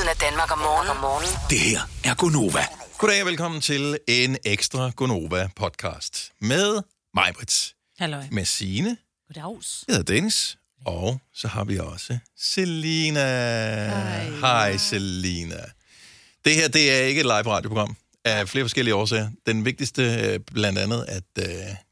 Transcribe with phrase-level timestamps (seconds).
[0.00, 0.90] Lyden af Danmark om morgenen.
[0.90, 1.32] Om morgenen.
[1.50, 2.64] Det her er Gonova.
[2.98, 6.82] Goddag og velkommen til en ekstra Gonova podcast med
[7.14, 8.24] mig, Brits, Halløj.
[8.32, 9.84] med Signe, Goddags.
[9.88, 13.20] jeg hedder Dennis, og så har vi også Selina.
[13.88, 14.24] Hej.
[14.30, 15.64] Hej, Selina.
[16.44, 19.30] Det her, det er ikke et live radioprogram af flere forskellige årsager.
[19.46, 21.44] Den vigtigste øh, blandt andet, at øh,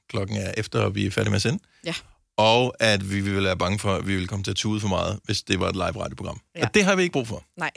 [0.09, 1.59] klokken er efter, og vi er færdige med at sende.
[1.85, 1.95] Ja.
[2.39, 4.89] Og at vi vil være bange for, at vi vil komme til at tude for
[4.89, 6.41] meget, hvis det var et live radioprogram.
[6.55, 6.61] Ja.
[6.61, 6.67] Ja.
[6.67, 7.45] Og det har vi ikke brug for.
[7.57, 7.71] Nej.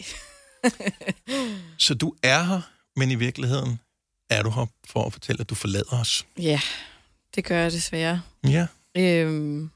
[1.78, 2.61] Så du er her,
[2.96, 3.79] men i virkeligheden
[4.29, 6.25] er du her for at fortælle, at du forlader os.
[6.39, 6.61] Ja,
[7.36, 8.21] det gør jeg desværre.
[8.47, 8.68] Ja.
[8.97, 9.70] Øhm,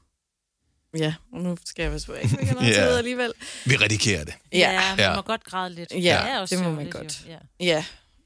[0.98, 2.96] ja, og nu skal jeg passe på, ikke fik noget Ja.
[2.96, 3.32] alligevel.
[3.66, 4.34] Vi redikerer det.
[4.52, 5.16] Ja, Ja, ja, man Ja.
[5.16, 5.92] må godt græde lidt.
[5.92, 7.22] Ja, det, er også det må man godt.
[7.26, 7.30] Jo.
[7.32, 7.38] Ja.
[7.60, 7.84] ja.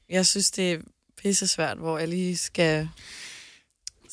[0.09, 0.77] Jeg synes, det er
[1.21, 2.89] pisse svært, hvor jeg lige skal...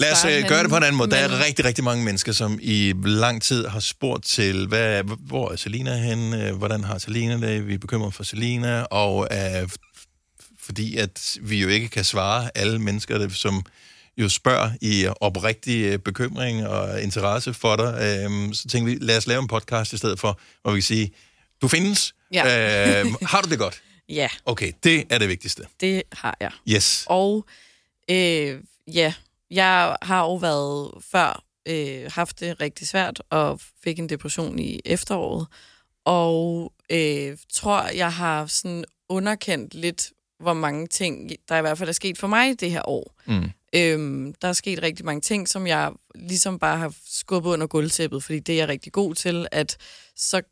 [0.01, 1.11] Lad os øh, gøre det på en anden måde.
[1.11, 5.03] Der er men- rigtig, rigtig mange mennesker, som i lang tid har spurgt til, hvad,
[5.05, 6.49] hvor er Selina henne?
[6.49, 7.67] Øh, Hvordan har Selina det?
[7.67, 9.69] Vi er bekymret for Selina, og øh,
[10.61, 13.63] fordi at vi jo ikke kan svare alle mennesker, der- som
[14.19, 19.17] jo spørger i oprigtig øh, bekymring og interesse for dig, øh, så tænkte vi, lad
[19.17, 21.11] os lave en podcast i stedet for, hvor vi kan sige,
[21.63, 22.15] du findes.
[22.33, 23.01] Ja.
[23.05, 23.81] Øh, har du det godt?
[24.11, 25.63] Ja, Okay, det er det vigtigste.
[25.81, 26.51] det har jeg.
[26.69, 27.05] Yes.
[27.07, 27.47] Og
[28.11, 28.59] øh,
[28.95, 29.13] ja,
[29.51, 34.81] jeg har jo været før øh, haft det rigtig svært og fik en depression i
[34.85, 35.47] efteråret.
[36.05, 41.89] Og øh, tror, jeg har sådan underkendt lidt, hvor mange ting, der i hvert fald
[41.89, 43.15] er sket for mig det her år.
[43.27, 43.51] Mm.
[43.75, 48.25] Øhm, der er sket rigtig mange ting, som jeg ligesom bare har skubbet under gulvtæppet,
[48.25, 49.77] fordi det er jeg rigtig god til, at
[50.17, 50.43] så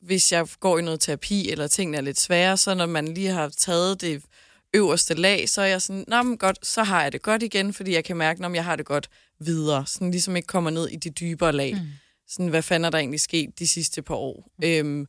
[0.00, 3.30] hvis jeg går i noget terapi, eller tingene er lidt svære, så når man lige
[3.30, 4.22] har taget det
[4.76, 7.72] øverste lag, så er jeg sådan, nå men godt, så har jeg det godt igen,
[7.72, 9.86] fordi jeg kan mærke, om jeg har det godt videre.
[9.86, 11.74] Sådan ligesom ikke kommer ned i de dybere lag.
[11.74, 11.80] Mm.
[12.28, 14.50] Sådan, hvad fanden er der egentlig sket de sidste par år?
[14.58, 14.64] Mm.
[14.68, 15.06] Øhm,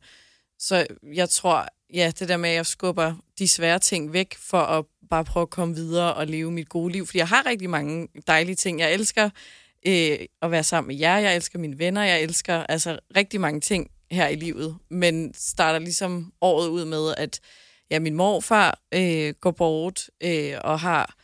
[0.58, 4.60] så jeg tror, ja, det der med, at jeg skubber de svære ting væk, for
[4.60, 7.06] at bare prøve at komme videre og leve mit gode liv.
[7.06, 8.80] Fordi jeg har rigtig mange dejlige ting.
[8.80, 9.30] Jeg elsker
[9.86, 13.60] øh, at være sammen med jer, jeg elsker mine venner, jeg elsker altså rigtig mange
[13.60, 14.76] ting her i livet.
[14.90, 17.40] Men starter ligesom året ud med, at
[17.90, 21.14] ja, min morfar øh, går bort øh, og har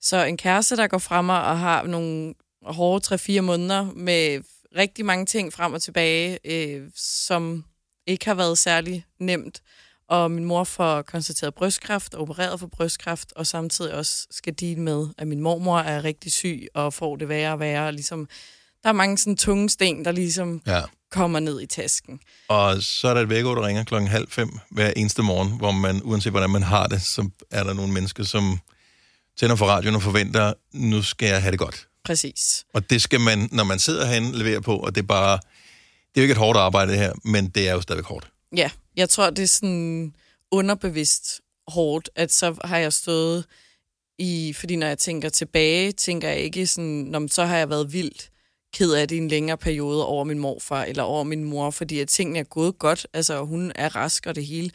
[0.00, 4.42] så en kæreste, der går frem og har nogle hårde 3-4 måneder med
[4.76, 7.64] rigtig mange ting frem og tilbage, øh, som
[8.06, 9.62] ikke har været særlig nemt.
[10.08, 15.06] Og min mor får konstateret brystkræft, opereret for brystkræft, og samtidig også skal deal med,
[15.18, 17.92] at min mormor er rigtig syg og får det værre og værre.
[17.92, 18.28] Ligesom,
[18.82, 22.20] der er mange sådan tunge sten, der ligesom Ja kommer ned i tasken.
[22.48, 25.70] Og så er der et vækord, der ringer klokken halv fem hver eneste morgen, hvor
[25.70, 28.58] man, uanset hvordan man har det, så er der nogle mennesker, som
[29.36, 31.88] tænder for radioen og forventer, nu skal jeg have det godt.
[32.04, 32.64] Præcis.
[32.74, 35.38] Og det skal man, når man sidder herinde, levere på, og det er bare,
[36.14, 38.30] det er jo ikke et hårdt arbejde det her, men det er jo stadigvæk hårdt.
[38.56, 40.14] Ja, jeg tror, det er sådan
[40.50, 43.44] underbevidst hårdt, at så har jeg stået
[44.18, 47.92] i, fordi når jeg tænker tilbage, tænker jeg ikke sådan, Nå, så har jeg været
[47.92, 48.31] vildt
[48.72, 51.98] ked af det i en længere periode over min morfar eller over min mor, fordi
[52.00, 54.70] at tingene er gået godt, altså hun er rask og det hele.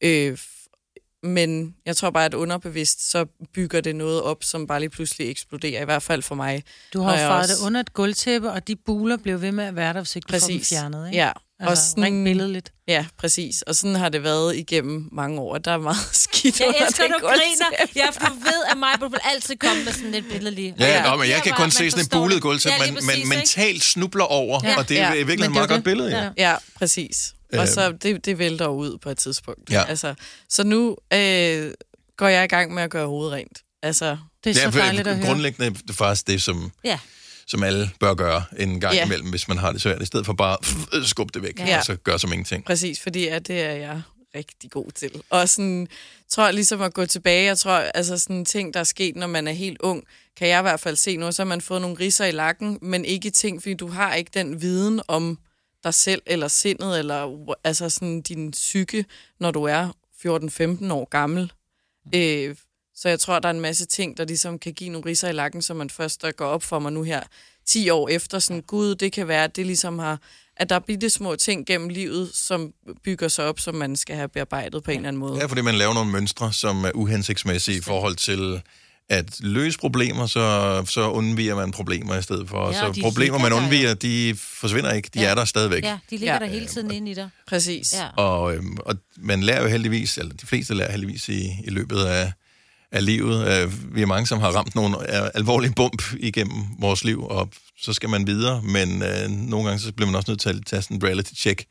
[0.00, 0.38] Øh,
[1.22, 3.24] men jeg tror bare, at underbevidst, så
[3.54, 6.64] bygger det noget op, som bare lige pludselig eksploderer, i hvert fald for mig.
[6.92, 9.64] Du har jo faret også- det under et gulvtæppe, og de buler blev ved med
[9.64, 10.68] at være der, hvis ikke du får dem Præcis.
[10.68, 11.06] fjernet.
[11.06, 11.18] Ikke?
[11.18, 12.72] Ja, Altså, og sådan, rent billedligt.
[12.88, 13.62] ja, præcis.
[13.62, 15.58] Og sådan har det været igennem mange år.
[15.58, 17.38] Der er meget skidt Jeg under elsker, det du griner.
[17.42, 17.92] gulvtæppe.
[17.98, 20.74] Ja, for du ved, at mig vil altid komme med sådan lidt billedlig.
[20.78, 21.02] Ja, ja.
[21.04, 21.10] Ja.
[21.10, 22.42] Nå, men jeg kan kun se sådan forstår bulet det.
[22.42, 24.78] gulv, som Ja, man, man mentalt snubler over, Ja.
[24.78, 25.12] og det er Ja.
[25.12, 26.10] i virkeligheden et meget godt billede.
[26.10, 26.22] Ja.
[26.22, 26.50] Ja.
[26.50, 27.34] Ja, præcis.
[27.58, 29.70] Og så det, det vælter ud på et tidspunkt.
[29.70, 29.84] Ja.
[29.88, 30.14] Altså,
[30.48, 31.72] så nu øh,
[32.16, 33.58] går jeg i gang med at gøre hovedet rent.
[33.82, 35.26] Altså, Det er så dejligt at høre.
[35.26, 36.98] grundlæggende faktisk det, som, Ja.
[37.50, 39.04] Som alle bør gøre en gang Ja.
[39.06, 40.56] imellem, hvis man har det svært, i stedet for bare
[41.00, 41.78] at skubbe det væk, Ja.
[41.78, 42.64] og så gøre som ingenting.
[42.64, 44.02] præcis, fordi at det er jeg
[44.34, 45.22] rigtig god til.
[45.30, 45.88] Og sådan,
[46.28, 49.26] tror jeg ligesom at gå tilbage, jeg tror, altså sådan ting, der er sket, når
[49.26, 50.04] man er helt ung,
[50.36, 52.78] kan jeg i hvert fald se nu, så har man fået nogle risser i lakken,
[52.82, 55.38] men ikke ting, fordi du har ikke den viden om
[55.84, 59.04] dig selv, eller sindet, eller altså sådan din psyke,
[59.40, 59.88] når du er
[60.26, 61.52] 14-15 år gammel.
[62.14, 62.56] Øh,
[63.02, 65.32] så jeg tror, der er en masse ting, der ligesom kan give nogle risser i
[65.32, 67.22] lakken, som man først der går op for mig nu her
[67.66, 68.38] 10 år efter.
[68.38, 70.18] Sådan, gud, det kan være, at det ligesom har,
[70.56, 72.72] at der er bitte små ting gennem livet, som
[73.04, 75.38] bygger sig op, som man skal have bearbejdet på en eller anden måde.
[75.40, 78.62] Ja, fordi man laver nogle mønstre, som er uhensigtsmæssige i forhold til
[79.08, 82.70] at løse problemer, så, så undviger man problemer i stedet for.
[82.70, 85.10] Ja, Ja, så problemer, man ligger der undviger, de forsvinder ikke.
[85.14, 85.26] De Ja.
[85.30, 85.84] er der stadigvæk.
[85.84, 86.38] Ja, de ligger Ja.
[86.38, 87.28] der hele tiden inde i dig.
[87.48, 87.94] Præcis.
[87.94, 88.08] Ja.
[88.22, 92.04] Og, øhm, og man lærer jo heldigvis, eller de fleste lærer heldigvis i, i løbet
[92.04, 92.32] af,
[92.92, 93.46] af livet.
[93.48, 97.48] Øh, vi er mange, som har ramt nogle øh, alvorlige bump igennem vores liv, og
[97.80, 100.66] så skal man videre, men øh, nogle gange så bliver man også nødt til at
[100.66, 101.64] tage sådan en reality check.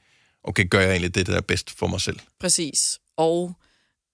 [0.43, 2.19] Okay, gør jeg egentlig det, der er bedst for mig selv?
[2.39, 2.99] Præcis.
[3.17, 3.53] og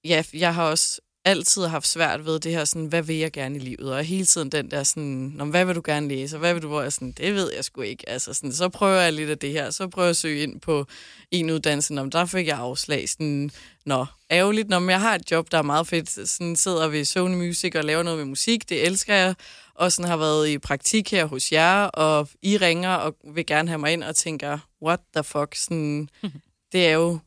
[0.06, 3.56] ja, jeg har også altid haft svært ved det her, sådan, hvad vil jeg gerne
[3.56, 3.94] i livet?
[3.94, 6.36] Og hele tiden den der sådan, hvad vil du gerne læse?
[6.36, 8.10] Og hvad vil du, hvor jeg sådan, det ved jeg sgu ikke.
[8.10, 10.62] Altså sådan, så prøver jeg lidt af det her, så prøver jeg at søge ind
[10.62, 10.86] på
[11.32, 13.10] en uddannelse, men der fik jeg afslag.
[13.10, 13.52] Sådan,
[13.86, 17.36] Nå, ærgerligt, når jeg har et job, der er meget fedt, sådan sidder ved Sony
[17.36, 19.36] Music og laver noget med musik, det elsker jeg,
[19.74, 23.68] og sådan har været i praktik her hos jer, og I ringer og vil gerne
[23.68, 26.10] have mig ind og tænker, what the fuck, sådan,
[26.72, 27.20] det er jo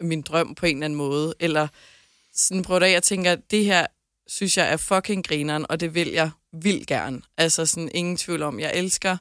[0.00, 1.68] min drøm på en eller anden måde, eller
[2.36, 3.86] sådan prøver af, jeg tænker, det her
[4.28, 7.20] synes jeg er fucking grineren, og det vil jeg vildt gerne.
[7.36, 9.16] Altså sådan ingen tvivl om, jeg elsker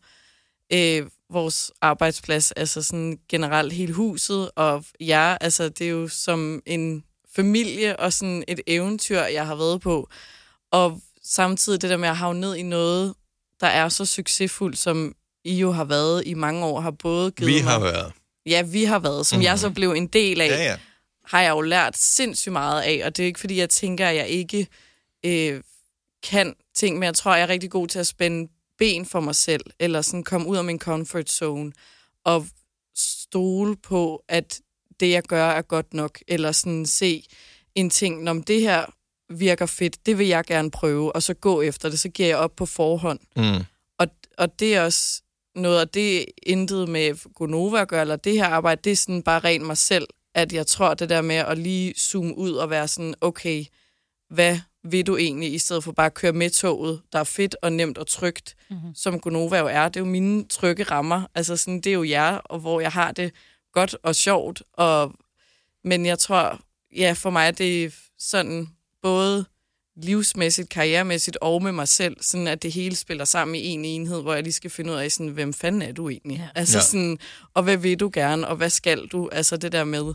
[0.74, 6.62] øh, vores arbejdsplads, altså sådan generelt hele huset, og jer, altså det er jo som
[6.66, 7.04] en
[7.36, 10.10] familie og sådan et eventyr, jeg har været på.
[10.72, 13.14] Og samtidig det der med at havne ned i noget,
[13.62, 17.54] der er så succesfuldt, som I jo har været i mange år, har både givet
[17.54, 17.94] Vi har mig...
[17.94, 18.12] været.
[18.46, 19.44] Ja, vi har været, som mm.
[19.44, 20.78] jeg så blev en del af Ja, ja.
[21.28, 24.16] Har jeg jo lært sindssygt meget af, og det er ikke fordi, jeg tænker, at
[24.16, 24.68] jeg ikke
[25.26, 25.62] øh,
[26.24, 29.36] kan ting, men jeg tror, jeg er rigtig god til at spænde ben for mig
[29.36, 31.72] selv, eller sådan komme ud af min comfort zone,
[32.24, 32.48] og
[32.96, 34.62] stole på, at
[35.00, 37.24] det, jeg gør, er godt nok, eller sådan se
[37.76, 38.86] en ting, om det her
[39.30, 42.38] virker fedt, det vil jeg gerne prøve, og så gå efter det, så giver jeg
[42.38, 43.20] op på forhånd.
[43.36, 43.66] Mm.
[44.00, 44.08] Og,
[44.38, 45.22] og det er også
[45.56, 48.96] noget, og det er intet med Gonova at gøre, eller det her arbejde, det er
[48.96, 52.52] sådan bare rent mig selv, at jeg tror, det der med at lige zoome ud
[52.52, 53.66] og være sådan, okay,
[54.30, 57.56] hvad vil du egentlig, i stedet for bare at køre med toget, der er fedt
[57.62, 58.96] og nemt og trygt, mm-hmm.
[58.96, 59.90] som Gonova jo er.
[59.90, 61.24] Det er jo mine trygge rammer.
[61.36, 63.32] Altså sådan, det er jo jer, og hvor jeg har det
[63.74, 64.64] godt og sjovt.
[64.74, 65.14] Og,
[65.84, 66.60] men jeg tror,
[66.96, 68.68] ja, for mig er det sådan
[69.02, 69.46] både
[70.04, 74.22] livsmæssigt, karrieremæssigt og med mig selv, sådan at det hele spiller sammen i en enhed,
[74.22, 76.38] hvor jeg lige skal finde ud af, sådan, hvem fanden er du egentlig?
[76.38, 76.60] Ja.
[76.60, 76.84] Altså Ja.
[76.84, 77.18] sådan,
[77.54, 79.30] og hvad vil du gerne, og hvad skal du?
[79.32, 80.14] Altså det der med,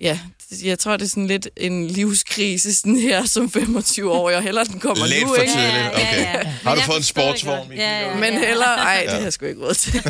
[0.00, 0.18] ja,
[0.64, 4.64] jeg tror, det er sådan lidt en livskrise sådan her som 25 år, og heller
[4.64, 5.52] den kommer Lidt nu, for ikke?
[5.52, 5.72] tidligt.
[5.74, 6.44] Ja, ja, Okay.
[6.44, 6.54] ja.
[6.62, 7.68] Har du fået en sportsvogn.
[7.68, 7.90] Michael?
[7.90, 8.46] Ja, ja, Men ja.
[8.46, 9.92] heller, ej, det har jeg sgu ikke råd til.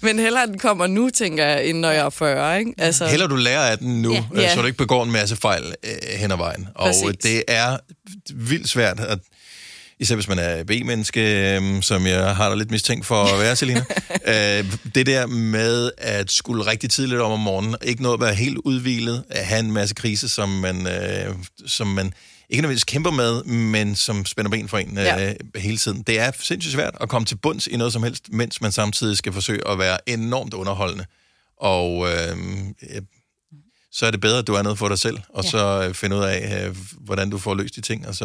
[0.00, 2.74] Men heller den kommer nu, tænker jeg, end når jeg er 40, ikke?
[2.78, 4.22] Altså, Heller du lærer af den nu, Ja.
[4.40, 4.54] Ja.
[4.54, 6.68] så du ikke begår en masse fejl øh, hen ad vejen.
[6.74, 7.16] Og Præcis.
[7.22, 7.76] det er
[8.34, 9.18] vildt svært, at,
[10.00, 13.56] især hvis man er B-menneske, øh, som jeg har da lidt mistænkt for at være,
[13.56, 13.84] Selina.
[14.26, 14.64] øh,
[14.94, 18.58] det der med at skulle rigtig tidligt om om morgenen, ikke noget at være helt
[18.64, 21.34] udvilet, at have en masse kriser, som man, øh,
[21.66, 22.12] som man
[22.50, 25.34] ikke nødvendigvis kæmper med, men som spænder ben for en øh, Ja.
[25.56, 26.02] hele tiden.
[26.02, 29.16] Det er sindssygt svært at komme til bunds i noget som helst, mens man samtidig
[29.16, 31.04] skal forsøge at være enormt underholdende.
[31.56, 32.36] Og øh,
[32.90, 33.02] øh,
[33.92, 35.50] så er det bedre, at du er noget for dig selv, og Ja.
[35.50, 38.24] så øh, finde ud af, øh, hvordan du får løst de ting, og så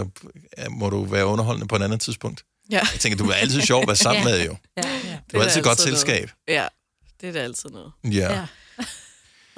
[0.57, 2.43] øh, må du være underholdende på et andet tidspunkt.
[2.71, 2.79] ja.
[2.93, 4.29] Jeg tænker, du er altid sjov at være sammen Ja.
[4.29, 4.55] med, jo.
[4.77, 5.17] Ja, ja.
[5.31, 5.99] Du er da altid godt noget.
[5.99, 6.31] selskab.
[6.47, 6.67] Ja,
[7.21, 7.91] det er da altid noget.
[8.03, 8.09] Ja.
[8.33, 8.45] ja.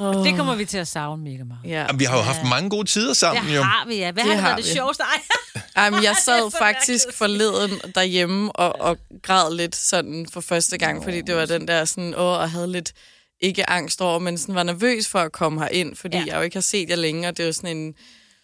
[0.01, 0.25] Oh.
[0.25, 1.59] Det kommer vi til at savne mega meget.
[1.65, 1.81] Ja.
[1.81, 3.61] Jamen, vi har jo haft mange gode tider Det sammen, jo.
[3.61, 4.11] har vi, ja.
[4.11, 5.03] Hvad Det har det har det sjoveste?
[5.03, 5.61] Ej.
[5.75, 10.41] Ej, men jeg Det sad så faktisk forleden derhjemme og, og græd lidt sådan for
[10.41, 12.93] første gang, fordi det var den der sådan, åh, og havde lidt
[13.41, 16.23] ikke angst over, men sådan var nervøs for at komme her ind, fordi Ja.
[16.23, 16.31] ja.
[16.31, 17.93] jeg jo ikke har set jer længe, og det var sådan en,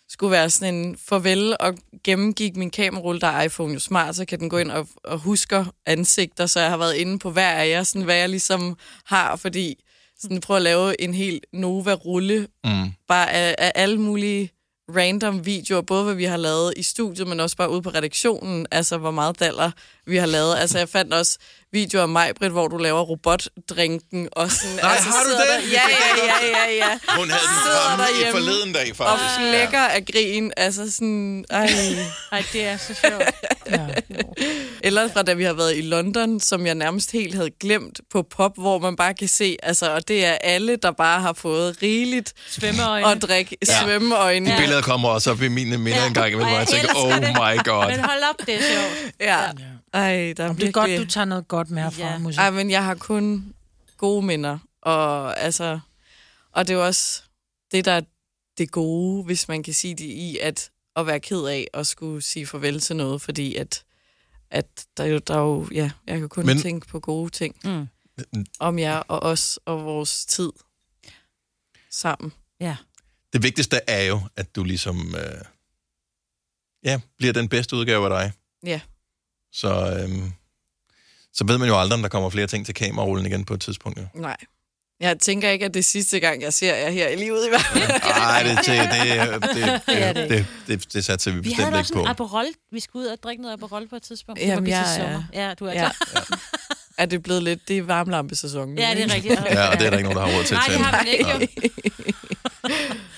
[0.09, 4.25] skulle være sådan en farvel, og gennemgik min kamerarulle, der er iPhone jo smart, så
[4.25, 7.49] kan den gå ind og, og husker ansigter, så jeg har været inde på hver
[7.51, 9.83] af jer, sådan hvad jeg ligesom har, fordi
[10.21, 12.91] sådan prøve at lave en helt Nova-rulle, Mm.
[13.07, 14.51] bare af, af alle mulige
[14.95, 18.65] random videoer, både hvad vi har lavet i studiet, men også bare ude på redaktionen,
[18.71, 19.71] altså hvor meget daller
[20.05, 20.55] vi har lavet.
[20.57, 21.37] Altså jeg fandt også
[21.71, 24.75] videoer af mig, Britt, hvor du laver robotdrinken og sådan.
[24.75, 25.63] Nej, altså, har du sidder det?
[25.63, 26.99] Der, ja, ja, ja, ja, ja.
[27.19, 29.39] Hun havde den Sidder fremme i forleden dag, Og faktisk.
[29.39, 31.69] flækker af grin, altså sådan, ej.
[32.31, 33.23] Ej, det er så sjovt.
[33.71, 33.87] Ja.
[34.83, 38.21] Eller fra da vi har været i London, som jeg nærmest helt havde glemt på
[38.21, 41.81] pop, hvor man bare kan se, altså, og det er alle, der bare har fået
[41.83, 43.07] rigeligt Svømmeøjne.
[43.11, 43.83] at drikke Ja.
[43.83, 44.51] svømmeøjne.
[44.51, 46.07] De billeder kommer også op i mine minder Ja.
[46.07, 47.21] en gang imellem, Og hvor jeg tænker, oh det.
[47.21, 47.87] my god.
[47.91, 49.13] Men hold op, det er sjovt.
[49.19, 49.39] Ja.
[49.93, 52.11] Ej, der er Det er godt, du tager noget godt med herfra, Ja.
[52.11, 52.17] ja.
[52.17, 52.39] musik.
[52.39, 53.53] Ej, men jeg har kun
[53.97, 54.57] gode minder.
[54.81, 55.79] Og, altså,
[56.55, 57.21] og det er jo også
[57.71, 58.01] det, der er
[58.57, 62.21] det gode, hvis man kan sige det i, at, at være ked af at skulle
[62.21, 63.83] sige farvel til noget, fordi at,
[64.51, 67.29] at der, er jo, der er jo, ja, jeg kan kun men, tænke på gode
[67.29, 67.87] ting Mm.
[68.59, 70.51] om jer og os og vores tid
[71.91, 72.33] sammen.
[72.59, 72.75] Ja.
[73.33, 75.41] Det vigtigste er jo, at du ligesom øh,
[76.83, 78.31] ja, bliver den bedste udgave af dig.
[78.69, 78.81] Ja.
[79.51, 80.29] Så, øh,
[81.33, 83.61] så ved man jo aldrig, om der kommer flere ting til kamerarullen igen på et
[83.61, 83.99] tidspunkt.
[83.99, 84.07] Jo.
[84.13, 84.37] Nej.
[84.99, 87.49] Jeg tænker ikke, at det er sidste gang, jeg ser jer her i livet i
[87.49, 88.01] hvert fald.
[88.19, 90.45] Nej, det, det, det, det, Det er det, det.
[90.67, 92.01] det, det, det satser vi Vi havde bestemt ikke også på.
[92.01, 92.45] en Aperol.
[92.71, 94.41] Vi skulle ud og drikke noget Aperol på et tidspunkt.
[94.41, 95.23] Jamen, det var jeg til er- sommer.
[95.33, 95.89] Ja, du er Ja.
[96.09, 96.39] klar.
[96.97, 99.33] Er det blevet lidt, det er varmlampesæson nu, Ja, det er rigtigt.
[99.45, 101.23] Ja, og det er der ikke nogen, der har råd til at Nej, det tage.
[101.25, 102.07] har vi ikke, jo.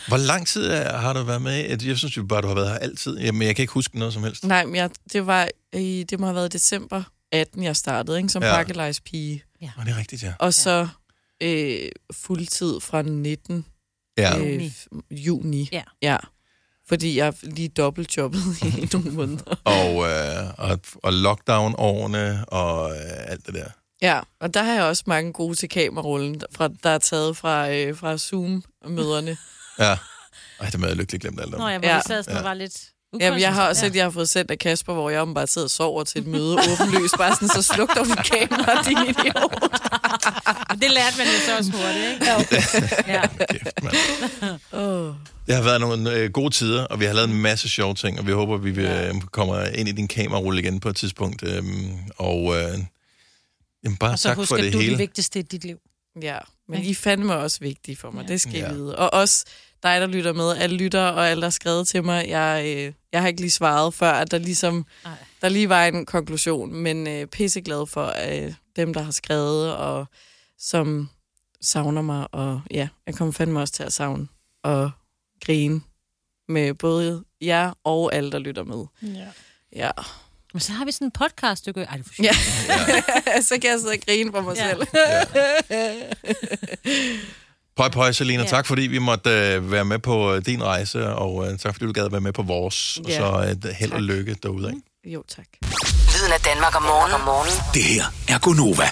[0.07, 1.77] Hvor lang tid er, har du været med?
[1.85, 3.17] Jeg synes jo bare, du har været her altid.
[3.19, 4.43] Jamen, jeg kan ikke huske noget som helst.
[4.45, 8.17] Nej, men jeg, det, var i, det må have været i december 18, jeg startede,
[8.17, 8.29] ikke?
[8.29, 8.49] som Ja.
[8.49, 8.55] ja.
[8.55, 9.43] pakkelejspige.
[9.77, 10.33] Og det er rigtigt, ja.
[10.39, 10.87] Og så
[11.41, 13.65] øh, fuldtid fra 19
[14.17, 14.71] Ja, øh,
[15.11, 15.69] Juni.
[15.71, 15.83] Ja.
[16.01, 16.17] ja.
[16.87, 18.41] Fordi jeg lige dobbeltjobbet
[18.77, 19.55] i nogle måneder.
[19.63, 23.65] og, øh, og, og lockdown-årene og øh, alt det der.
[24.01, 27.71] Ja, og der har jeg også mange gode til kamerarullen, fra, der er taget fra,
[27.71, 29.37] øh, fra Zoom-møderne.
[29.79, 29.97] Ja.
[30.59, 31.61] Ej, det er jeg lykkelig glemt alt om.
[31.61, 31.95] Nå, jeg var Ja.
[31.95, 32.01] ja.
[32.07, 32.43] sad sådan, Ja.
[32.43, 32.89] var lidt
[33.19, 33.87] Jamen, jeg har også ja.
[33.87, 36.21] set, at jeg har fået sendt af Kasper, hvor jeg bare sidder og sover til
[36.21, 37.13] et møde åbenløst.
[37.17, 39.61] Bare sådan, så sluk dog dit kamera, din idiot.
[40.81, 42.25] Det lærte man jo så også hurtigt, ikke?
[43.07, 43.27] Ja.
[43.27, 43.95] Kæft, mand.
[45.47, 48.19] Det har været nogle øh, gode tider, og vi har lavet en masse sjove ting,
[48.19, 51.43] og vi håber, vi vil, øh, kommer ind i din kamerarulle igen på et tidspunkt.
[51.43, 51.63] Øh,
[52.17, 52.77] og øh,
[53.83, 54.91] jamen, bare Og så tak husk, for at det du er hele.
[54.93, 55.77] det vigtigste i dit liv.
[56.21, 56.37] Ja,
[56.67, 58.27] men I fandme også vigtige for mig, Ja.
[58.33, 58.71] det skal I Ja.
[58.73, 58.95] vide.
[58.95, 59.45] Og også
[59.83, 62.27] dig, der lytter med, alle lytter og alle, der har skrevet til mig.
[62.27, 64.85] Jeg, øh, jeg har ikke lige svaret før, at der ligesom
[65.41, 70.05] der lige var en konklusion, men øh, pisseglad for øh, dem, der har skrevet, og
[70.59, 71.09] som
[71.61, 72.27] savner mig.
[72.31, 74.27] Og ja, jeg kommer fandme også til at savne
[74.63, 74.91] og
[75.45, 75.81] grine
[76.47, 78.85] med både jer og alle, der lytter med.
[79.15, 79.27] Ja.
[79.75, 79.91] Ja.
[80.53, 81.83] Men så har vi sådan en podcast, du kan...
[81.83, 82.31] Ej, det er for Ja.
[83.27, 83.41] Ja.
[83.49, 84.69] så kan jeg sidde og grine for mig Ja.
[84.69, 84.81] selv.
[87.79, 88.47] Pøj, pøj, Selina, Ja.
[88.49, 91.85] tak fordi vi måtte øh, være med på øh, din rejse, og øh, tak fordi
[91.85, 92.99] du gad være med på vores.
[93.07, 93.17] Ja.
[93.17, 94.67] Så øh, held og lykke derude.
[94.67, 95.13] Ikke?
[95.15, 95.45] Jo, tak.
[95.61, 97.15] Lyden af Danmark om morgenen.
[97.15, 97.55] Om morgenen.
[97.73, 98.89] Det her er Gonova.